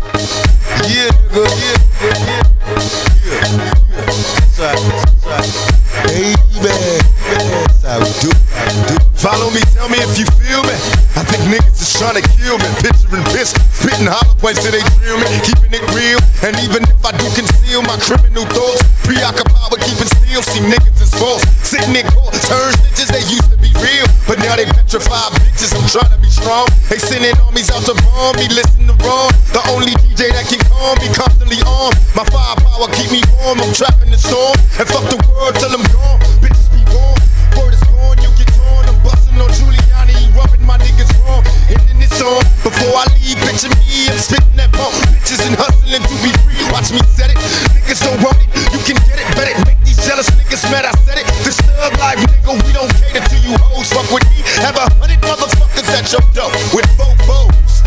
Yeah, 0.00 1.12
nigga, 1.28 1.44
yeah, 1.60 1.76
yeah, 2.00 2.16
yeah, 3.20 3.36
yeah. 3.36 4.08
That's 4.08 4.56
right, 4.56 4.80
that's 4.80 5.24
right. 5.28 5.52
Baby, 6.08 6.72
that's 7.20 7.84
how 7.84 8.00
do. 8.24 8.32
Follow 9.20 9.52
me, 9.52 9.60
tell 9.76 9.92
me 9.92 10.00
if 10.00 10.16
you 10.16 10.24
feel 10.40 10.64
me. 10.64 10.72
I 11.20 11.22
think 11.28 11.44
niggas 11.52 11.76
is 11.76 11.92
trying 12.00 12.16
to 12.16 12.24
kill 12.40 12.56
me. 12.56 12.64
Picturing 12.80 13.24
piss, 13.36 13.52
spitting 13.76 14.08
hollow 14.08 14.32
points 14.40 14.64
till 14.64 14.72
they 14.72 14.80
drill 14.96 15.20
me. 15.20 15.28
Keeping 15.44 15.76
it 15.76 15.84
real, 15.92 16.16
and 16.48 16.56
even 16.64 16.80
if 16.88 17.04
I 17.04 17.12
do 17.20 17.28
conceal 17.36 17.84
my 17.84 18.00
criminal 18.00 18.48
thoughts, 18.48 18.80
preoccupied 19.04 19.68
with 19.68 19.84
keeping 19.84 20.08
still. 20.08 20.40
See 20.48 20.64
niggas 20.64 20.96
is 20.96 21.12
false, 21.12 21.44
sitting 21.60 21.92
in 21.92 22.08
court, 22.16 22.32
turn 22.48 22.72
stitches. 22.80 23.12
They 23.12 23.20
used 23.28 23.52
to 23.52 23.58
be 23.60 23.68
real, 23.84 23.99
they 24.60 24.68
petrified 24.68 25.32
bitches. 25.40 25.72
I'm 25.72 25.88
trying 25.88 26.12
to 26.12 26.20
be 26.20 26.28
strong. 26.28 26.68
They 26.92 27.00
sending 27.00 27.32
armies 27.48 27.72
out 27.72 27.80
to 27.88 27.96
bomb 28.04 28.36
me. 28.36 28.44
Listen 28.52 28.92
to 28.92 28.96
wrong. 29.00 29.32
The 29.56 29.62
only 29.72 29.96
DJ 30.04 30.28
that 30.36 30.44
can 30.52 30.60
calm 30.68 31.00
me, 31.00 31.08
constantly 31.16 31.64
on. 31.64 31.96
My 32.12 32.28
firepower 32.28 32.92
keep 32.92 33.08
me 33.08 33.24
warm. 33.40 33.56
I'm 33.64 33.72
trapped 33.72 34.04
in 34.04 34.12
the 34.12 34.20
storm, 34.20 34.52
and 34.76 34.84
fuck 34.84 35.08
the 35.08 35.16
world 35.32 35.56
till 35.56 35.72
I'm 35.72 35.84
gone. 35.88 36.20
Bitches 36.44 36.68
be 36.68 36.84
warm. 36.92 37.16
Word 37.56 37.72
is 37.72 37.84
born, 37.88 38.20
you 38.20 38.28
get 38.36 38.52
torn. 38.52 38.84
I'm 38.84 39.00
busting 39.00 39.40
on 39.40 39.48
Giuliani, 39.48 40.28
rubbing 40.36 40.64
my 40.68 40.76
niggas 40.76 41.08
wrong. 41.24 41.40
And 41.72 41.80
then 41.88 41.96
it's 42.04 42.20
on. 42.20 42.44
Before 42.60 42.92
I 43.00 43.08
leave, 43.16 43.40
picture 43.40 43.72
me, 43.72 44.12
I'm 44.12 44.20
spitting 44.20 44.60
that 44.60 44.68
bomb. 44.76 44.92
Bitches 45.08 45.40
and 45.40 45.56
hustling 45.56 46.04
to 46.04 46.16
be 46.20 46.36
free. 46.44 46.60
Watch 46.68 46.92
me 46.92 47.00
set 47.08 47.32
it. 47.32 47.40
Niggas 47.72 48.04
don't 48.04 48.20
want 48.20 48.36
it, 48.44 48.48
you 48.76 48.80
can 48.84 49.00
get 49.08 49.24
it. 49.24 49.28
Bet 49.32 49.48
it. 49.48 49.56
Make 49.64 49.79
jealous 50.06 50.30
niggas 50.36 50.64
mad. 50.70 50.84
I 50.86 50.92
said 51.04 51.18
it. 51.18 51.26
This 51.44 51.56
thug 51.60 51.92
life, 51.98 52.18
nigga, 52.18 52.52
we 52.66 52.72
don't 52.72 52.90
cater 53.00 53.20
to 53.20 53.36
you 53.44 53.56
hoes. 53.58 53.88
Fuck 53.92 54.10
with 54.10 54.24
me. 54.30 54.42
Have 54.64 54.76
a 54.76 54.86
hundred 54.98 55.20
motherfuckers 55.20 55.88
at 55.96 56.10
your 56.12 56.24
door 56.32 56.50
with 56.74 56.88
four 56.96 57.14
foes. 57.28 57.82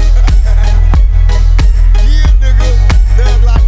yeah, 2.05 2.29
nigga. 2.41 2.69
Thug 3.17 3.43
life. 3.43 3.65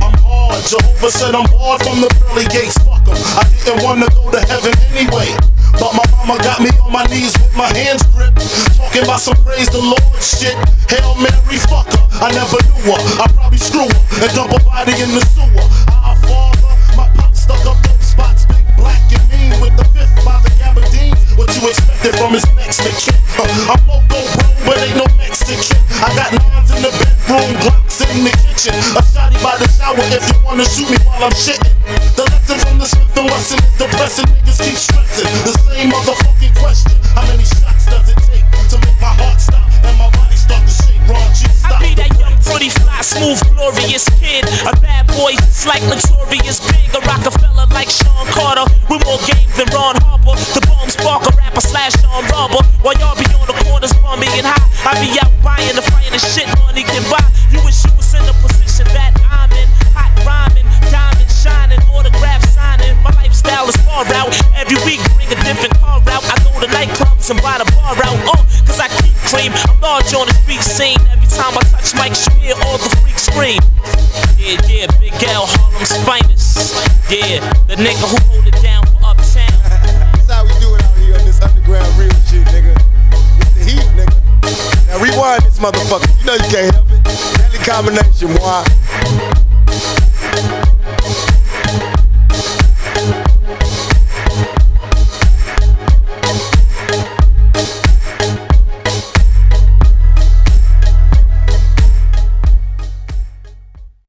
I'm 0.00 0.14
hard. 0.20 0.60
Jehovah 0.68 1.10
said 1.10 1.34
I'm 1.34 1.48
hard 1.56 1.82
from 1.82 2.00
the 2.00 2.08
pearly 2.20 2.46
gates. 2.52 2.76
Fuck 2.84 3.08
'em. 3.08 3.16
I 3.16 3.44
didn't 3.64 3.82
wanna 3.84 4.08
go 4.12 4.30
to 4.30 4.40
heaven 4.48 4.74
anyway. 4.92 5.32
But 5.78 5.94
my 5.94 6.04
mama 6.12 6.36
got 6.42 6.60
me 6.60 6.70
on 6.84 6.92
my 6.92 7.04
knees 7.08 7.32
with 7.38 7.54
my 7.56 7.68
hands 7.72 8.02
gripped. 8.12 8.42
Talking 8.76 9.04
about 9.04 9.20
some 9.20 9.36
praise 9.44 9.68
the 9.70 9.80
Lord 9.80 10.02
shit. 10.20 10.56
Hail 10.90 11.14
Mary, 11.16 11.56
fuck 11.70 11.86
her. 11.88 12.04
I 12.20 12.28
never 12.36 12.58
knew 12.68 12.92
her. 12.92 13.00
I 13.22 13.26
probably 13.32 13.56
screw 13.58 13.88
her 13.88 14.24
and 14.24 14.32
dump 14.34 14.52
her 14.52 14.60
body 14.64 14.92
in 15.00 15.14
the 15.14 15.24
sewer. 15.32 15.64
From 22.38 22.62
to 22.62 22.90
kid? 22.94 23.18
Uh, 23.34 23.74
I'm 23.74 23.82
loco, 23.90 24.22
but 24.62 24.78
ain't 24.78 24.94
no 24.94 25.06
Mexican. 25.18 25.82
I 25.98 26.14
got 26.14 26.30
nines 26.30 26.70
in 26.70 26.86
the 26.86 26.92
bedroom, 26.94 27.58
Glocks 27.58 28.06
in 28.06 28.22
the 28.22 28.30
kitchen. 28.46 28.76
A 28.94 29.02
shotty 29.02 29.34
by 29.42 29.58
the 29.58 29.66
shower 29.66 29.98
if 29.98 30.22
you 30.30 30.38
wanna 30.46 30.62
shoot 30.62 30.86
me 30.86 30.98
while 31.02 31.26
I'm 31.26 31.34
shitting. 31.34 31.74
The 32.14 32.22
lesson 32.30 32.58
from 32.62 32.78
the 32.78 32.86
Smith 32.86 33.18
and 33.18 33.26
Wesson 33.26 33.58
is 33.58 33.74
depressing. 33.74 34.30
Niggas 34.30 34.62
keep 34.62 34.78
stressing 34.78 35.32
the 35.42 35.54
same 35.58 35.90
motherfucking 35.90 36.54
question. 36.54 36.94
How 37.18 37.26
many 37.26 37.42
shots 37.42 37.90
does 37.90 38.06
it 38.06 38.18
take 38.30 38.46
to 38.46 38.76
make 38.78 38.98
my 39.02 39.10
heart 39.10 39.40
stop 39.42 39.66
and 39.66 39.96
my 39.98 40.06
body 40.14 40.38
start 40.38 40.62
to 40.62 40.70
shake? 40.70 41.02
Ron 41.10 41.26
G, 41.34 41.50
stop. 41.50 41.82
I 41.82 41.90
be 41.90 41.98
that 41.98 42.14
young, 42.14 42.36
pretty, 42.46 42.70
fly, 42.70 43.02
smooth, 43.02 43.42
glorious 43.58 44.06
kid. 44.22 44.46
A 44.70 44.72
bad 44.78 45.10
boy, 45.18 45.34
just 45.34 45.66
like 45.66 45.82
Notorious 45.82 46.62
Big. 46.62 46.94
A 46.94 47.02
Rockefeller 47.02 47.66
like 47.74 47.90
Sean 47.90 48.22
Carter. 48.30 48.70
With 48.86 49.02
more 49.02 49.18
game 49.26 49.50
than 49.58 49.66
Ron 49.74 49.98
Harper. 49.98 50.38
The 50.54 50.62
bomb 50.70 50.90
spark, 50.90 51.26
a 51.26 51.34
rapper 51.34 51.60
slash 51.62 51.99
shit 57.00 57.10
money. 57.10 57.30
You 57.50 57.60
wish 57.64 57.84
you 57.84 57.92
was 57.96 58.12
in 58.14 58.22
the 58.26 58.34
position 58.44 58.86
that 58.92 59.12
I'm 59.30 59.50
in. 59.52 59.68
Hot 59.96 60.12
rhyming, 60.22 60.66
diamond 60.90 61.30
shining, 61.30 61.80
autograph 61.90 62.44
signing. 62.52 62.96
My 63.02 63.10
lifestyle 63.16 63.68
is 63.68 63.76
far 63.82 64.04
out. 64.14 64.30
Every 64.54 64.76
week 64.84 65.00
bring 65.16 65.28
a 65.32 65.38
different 65.42 65.74
car 65.80 66.00
out. 66.00 66.24
I 66.24 66.36
go 66.44 66.52
to 66.60 66.68
nightclubs 66.68 67.30
and 67.30 67.40
buy 67.42 67.58
the 67.58 67.68
bar 67.72 67.96
out. 67.96 68.18
Uh, 68.28 68.40
cause 68.66 68.80
I 68.80 68.88
keep 69.00 69.14
cream. 69.28 69.52
I'm 69.68 69.80
large 69.80 70.12
on 70.14 70.26
the 70.26 70.34
street 70.44 70.62
scene. 70.62 71.00
Every 71.10 71.28
time 71.28 71.56
I 71.56 71.62
touch 71.72 71.92
mics, 71.96 72.28
you 72.30 72.52
hear 72.52 72.56
all 72.66 72.78
the 72.78 72.90
freaks 73.02 73.26
scream. 73.26 73.60
Yeah, 74.38 74.60
yeah, 74.68 74.86
Big 74.98 75.16
L, 75.24 75.46
Harlem's 75.46 75.94
finest. 76.04 76.76
Yeah, 77.10 77.42
the 77.66 77.74
nigga 77.74 78.06
who 78.06 78.18
hold 78.30 78.46
it 78.46 78.56
down 78.62 78.69
motherfucker. 85.60 86.08
You 86.20 86.26
know 86.26 86.34
you 86.34 86.48
can't 86.48 86.74
help 86.74 86.90
it. 86.90 87.04
Deadly 87.04 87.58
combination, 87.60 88.28
why? 88.40 88.64